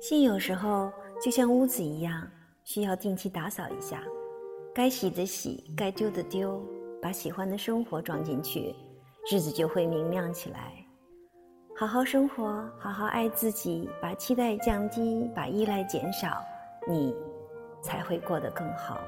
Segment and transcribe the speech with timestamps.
[0.00, 2.28] 心有时候就像屋子一样
[2.62, 4.02] 需要定期打扫一下。
[4.74, 6.62] 该洗的洗该丢的丢
[7.02, 8.72] 把喜欢的生活装进去
[9.28, 10.72] 日子就会明亮起来。
[11.76, 16.42] 好好生活好好爱自己把期待降低把依赖减少
[16.88, 17.14] 你
[17.82, 18.98] 才会过得更好。